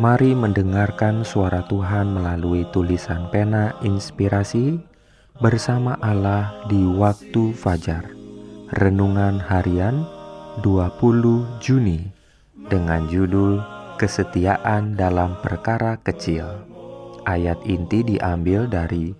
Mari 0.00 0.32
mendengarkan 0.32 1.28
suara 1.28 1.60
Tuhan 1.68 2.16
melalui 2.16 2.64
tulisan 2.72 3.28
pena 3.28 3.76
inspirasi 3.84 4.80
bersama 5.44 6.00
Allah 6.00 6.56
di 6.72 6.80
waktu 6.88 7.52
fajar. 7.52 8.08
Renungan 8.80 9.36
harian 9.44 10.08
20 10.64 11.60
Juni 11.60 12.08
dengan 12.72 13.12
judul 13.12 13.60
Kesetiaan 14.00 14.96
dalam 14.96 15.36
Perkara 15.44 16.00
Kecil. 16.00 16.48
Ayat 17.28 17.60
inti 17.68 18.00
diambil 18.00 18.72
dari 18.72 19.12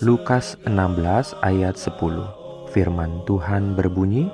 Lukas 0.00 0.56
16 0.64 1.36
ayat 1.44 1.76
10. 1.76 2.72
Firman 2.72 3.20
Tuhan 3.28 3.76
berbunyi, 3.76 4.32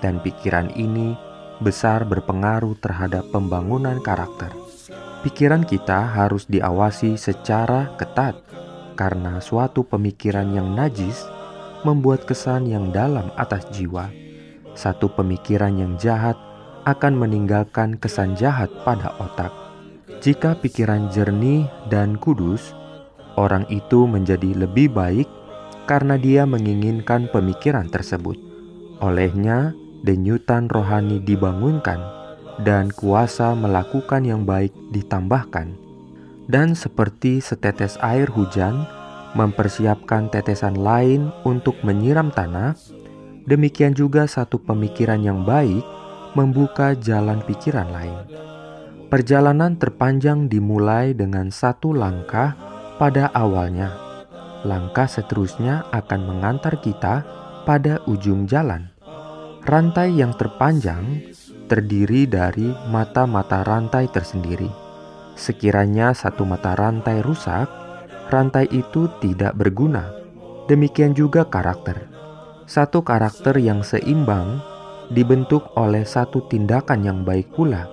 dan 0.00 0.22
pikiran 0.24 0.72
ini 0.72 1.12
besar 1.60 2.08
berpengaruh 2.08 2.80
terhadap 2.80 3.28
pembangunan 3.28 4.00
karakter. 4.00 4.48
Pikiran 5.26 5.66
kita 5.66 6.06
harus 6.16 6.46
diawasi 6.48 7.20
secara 7.20 7.92
ketat, 8.00 8.40
karena 8.96 9.42
suatu 9.42 9.84
pemikiran 9.84 10.48
yang 10.54 10.72
najis 10.72 11.28
membuat 11.84 12.24
kesan 12.24 12.70
yang 12.70 12.88
dalam 12.88 13.28
atas 13.36 13.68
jiwa. 13.68 14.08
Satu 14.72 15.12
pemikiran 15.12 15.76
yang 15.76 16.00
jahat 16.00 16.38
akan 16.86 17.18
meninggalkan 17.18 17.98
kesan 17.98 18.38
jahat 18.38 18.70
pada 18.86 19.10
otak. 19.18 19.50
Jika 20.22 20.54
pikiran 20.62 21.10
jernih 21.10 21.66
dan 21.90 22.14
kudus, 22.14 22.72
orang 23.34 23.66
itu 23.68 24.06
menjadi 24.06 24.54
lebih 24.54 24.94
baik 24.94 25.26
karena 25.90 26.14
dia 26.14 26.46
menginginkan 26.46 27.26
pemikiran 27.34 27.90
tersebut. 27.90 28.38
Olehnya, 29.02 29.74
denyutan 30.06 30.70
rohani 30.70 31.18
dibangunkan 31.18 31.98
dan 32.62 32.94
kuasa 32.94 33.52
melakukan 33.58 34.22
yang 34.22 34.46
baik 34.46 34.72
ditambahkan. 34.94 35.74
Dan 36.46 36.78
seperti 36.78 37.42
setetes 37.42 37.98
air 37.98 38.30
hujan 38.30 38.86
mempersiapkan 39.34 40.30
tetesan 40.30 40.78
lain 40.78 41.34
untuk 41.42 41.74
menyiram 41.82 42.30
tanah, 42.30 42.78
demikian 43.50 43.92
juga 43.92 44.30
satu 44.30 44.62
pemikiran 44.62 45.18
yang 45.18 45.42
baik 45.42 45.82
membuka 46.36 46.92
jalan 46.92 47.40
pikiran 47.48 47.88
lain. 47.88 48.20
Perjalanan 49.08 49.80
terpanjang 49.80 50.52
dimulai 50.52 51.16
dengan 51.16 51.48
satu 51.48 51.96
langkah 51.96 52.52
pada 53.00 53.32
awalnya. 53.32 53.88
Langkah 54.68 55.08
seterusnya 55.08 55.88
akan 55.96 56.20
mengantar 56.28 56.76
kita 56.84 57.24
pada 57.64 58.04
ujung 58.04 58.44
jalan. 58.44 58.92
Rantai 59.64 60.12
yang 60.12 60.36
terpanjang 60.36 61.32
terdiri 61.72 62.28
dari 62.28 62.68
mata-mata 62.92 63.64
rantai 63.64 64.12
tersendiri. 64.12 64.68
Sekiranya 65.34 66.12
satu 66.12 66.44
mata 66.44 66.76
rantai 66.76 67.24
rusak, 67.24 67.66
rantai 68.28 68.68
itu 68.70 69.08
tidak 69.24 69.56
berguna. 69.56 70.12
Demikian 70.68 71.16
juga 71.16 71.48
karakter. 71.48 72.10
Satu 72.66 73.06
karakter 73.06 73.58
yang 73.62 73.86
seimbang 73.86 74.58
dibentuk 75.10 75.70
oleh 75.78 76.02
satu 76.02 76.46
tindakan 76.50 77.02
yang 77.06 77.18
baik 77.22 77.52
pula. 77.54 77.86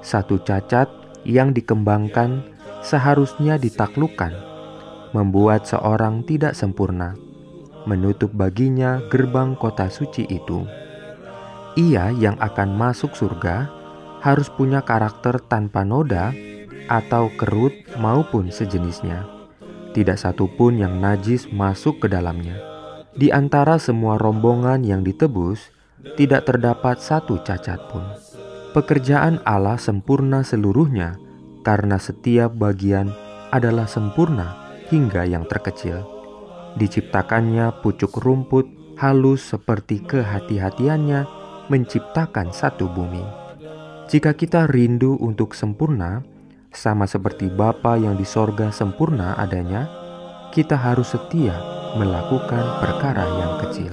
Satu 0.00 0.40
cacat 0.40 0.88
yang 1.28 1.52
dikembangkan 1.52 2.44
seharusnya 2.80 3.60
ditaklukkan, 3.60 4.32
membuat 5.12 5.68
seorang 5.68 6.24
tidak 6.24 6.56
sempurna, 6.56 7.16
menutup 7.84 8.32
baginya 8.32 9.04
gerbang 9.12 9.52
kota 9.56 9.92
suci 9.92 10.24
itu. 10.28 10.64
Ia 11.76 12.10
yang 12.16 12.36
akan 12.40 12.74
masuk 12.74 13.14
surga 13.14 13.70
harus 14.20 14.48
punya 14.52 14.84
karakter 14.84 15.40
tanpa 15.48 15.84
noda 15.86 16.32
atau 16.90 17.30
kerut 17.38 17.72
maupun 17.96 18.50
sejenisnya. 18.50 19.24
Tidak 19.90 20.18
satupun 20.18 20.78
yang 20.82 20.98
najis 21.02 21.50
masuk 21.50 22.04
ke 22.04 22.06
dalamnya. 22.06 22.58
Di 23.10 23.34
antara 23.34 23.78
semua 23.82 24.14
rombongan 24.18 24.86
yang 24.86 25.02
ditebus, 25.02 25.74
tidak 26.16 26.48
terdapat 26.48 27.00
satu 27.00 27.40
cacat 27.40 27.80
pun. 27.88 28.04
Pekerjaan 28.70 29.42
Allah 29.42 29.76
sempurna 29.76 30.46
seluruhnya, 30.46 31.18
karena 31.66 31.98
setiap 31.98 32.54
bagian 32.54 33.10
adalah 33.50 33.90
sempurna 33.90 34.54
hingga 34.88 35.26
yang 35.26 35.42
terkecil. 35.46 36.06
Diciptakannya 36.78 37.82
pucuk 37.82 38.14
rumput 38.22 38.96
halus 39.00 39.42
seperti 39.42 40.04
kehati-hatiannya 40.06 41.26
menciptakan 41.66 42.54
satu 42.54 42.86
bumi. 42.86 43.24
Jika 44.10 44.34
kita 44.34 44.66
rindu 44.70 45.18
untuk 45.18 45.54
sempurna, 45.54 46.22
sama 46.70 47.06
seperti 47.06 47.50
Bapa 47.50 47.98
yang 47.98 48.14
di 48.14 48.26
sorga 48.26 48.70
sempurna 48.70 49.34
adanya, 49.34 49.86
kita 50.54 50.78
harus 50.78 51.14
setia 51.14 51.54
melakukan 51.98 52.64
perkara 52.82 53.26
yang 53.26 53.52
kecil. 53.66 53.92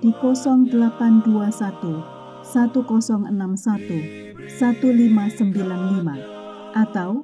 di 0.00 0.08
0821 0.16 2.44
1061 2.44 4.48
1595 4.48 6.74
atau 6.74 7.22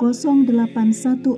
0816 0.00 1.28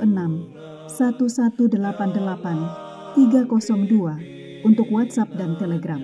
1188 0.86 2.86
302 3.16 4.64
untuk 4.64 4.88
WhatsApp 4.90 5.28
dan 5.36 5.56
Telegram. 5.60 6.00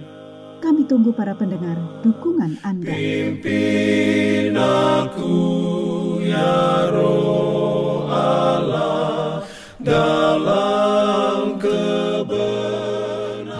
Kami 0.62 0.86
tunggu 0.86 1.10
para 1.10 1.34
pendengar 1.34 1.74
dukungan 2.06 2.54
Anda. 2.62 2.94
Aku 5.02 5.34
ya 6.22 6.86
roh 6.94 8.06
Allah 8.06 9.42
dalam 9.82 10.21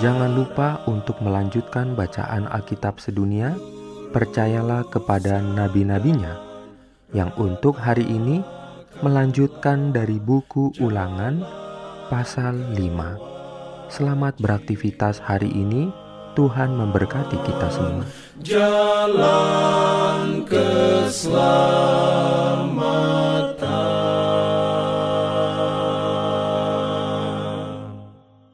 Jangan 0.03 0.35
lupa 0.35 0.83
untuk 0.91 1.23
melanjutkan 1.23 1.95
bacaan 1.95 2.51
Alkitab 2.51 2.99
sedunia. 2.99 3.55
Percayalah 4.11 4.83
kepada 4.91 5.39
nabi-nabinya 5.39 6.43
yang 7.15 7.31
untuk 7.39 7.79
hari 7.79 8.03
ini 8.11 8.43
melanjutkan 8.99 9.95
dari 9.95 10.19
buku 10.19 10.75
Ulangan 10.83 11.47
pasal 12.11 12.75
5. 12.75 13.95
Selamat 13.95 14.43
beraktivitas 14.43 15.23
hari 15.23 15.55
ini. 15.55 15.95
Tuhan 16.35 16.75
memberkati 16.75 17.39
kita 17.47 17.69
semua. 17.71 18.03
Jalan 18.43 19.52